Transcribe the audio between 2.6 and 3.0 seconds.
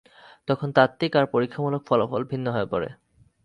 পড়ে।